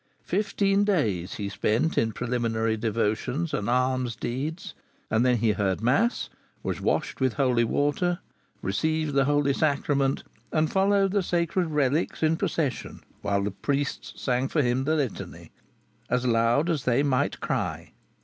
[0.23, 4.73] Fifteen days he spent in preliminary devotions and alms deeds,
[5.11, 6.27] and then he heard mass,
[6.63, 8.17] was washed with holy water,
[8.63, 14.47] received the Holy Sacrament, and followed the sacred relics in procession, whilst the priests sang
[14.47, 15.51] for him the Litany,
[16.09, 17.91] "as lowde as they mygth crye."